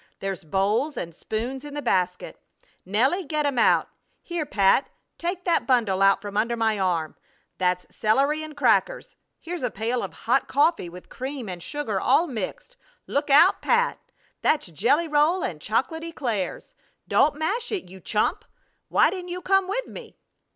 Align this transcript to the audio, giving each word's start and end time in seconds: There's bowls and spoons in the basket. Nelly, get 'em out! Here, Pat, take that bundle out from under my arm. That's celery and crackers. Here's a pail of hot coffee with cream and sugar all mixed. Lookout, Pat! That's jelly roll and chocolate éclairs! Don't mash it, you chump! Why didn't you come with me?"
There's 0.19 0.43
bowls 0.43 0.97
and 0.97 1.13
spoons 1.13 1.63
in 1.63 1.75
the 1.75 1.81
basket. 1.83 2.41
Nelly, 2.87 3.23
get 3.23 3.45
'em 3.45 3.59
out! 3.59 3.87
Here, 4.23 4.47
Pat, 4.47 4.89
take 5.19 5.43
that 5.45 5.67
bundle 5.67 6.01
out 6.01 6.23
from 6.23 6.35
under 6.35 6.57
my 6.57 6.79
arm. 6.79 7.15
That's 7.59 7.85
celery 7.95 8.41
and 8.41 8.57
crackers. 8.57 9.15
Here's 9.39 9.61
a 9.61 9.69
pail 9.69 10.01
of 10.01 10.11
hot 10.25 10.47
coffee 10.47 10.89
with 10.89 11.09
cream 11.09 11.47
and 11.47 11.61
sugar 11.61 12.01
all 12.01 12.25
mixed. 12.25 12.77
Lookout, 13.05 13.61
Pat! 13.61 13.99
That's 14.41 14.65
jelly 14.65 15.07
roll 15.07 15.43
and 15.43 15.61
chocolate 15.61 16.01
éclairs! 16.01 16.73
Don't 17.07 17.35
mash 17.35 17.71
it, 17.71 17.87
you 17.87 17.99
chump! 17.99 18.43
Why 18.87 19.11
didn't 19.11 19.29
you 19.29 19.43
come 19.43 19.67
with 19.67 19.85
me?" 19.85 20.17